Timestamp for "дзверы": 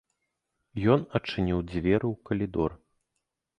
1.73-2.03